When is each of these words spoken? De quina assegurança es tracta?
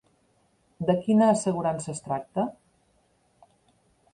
De 0.89 0.95
quina 1.03 1.27
assegurança 1.33 1.93
es 1.93 2.01
tracta? 2.07 2.47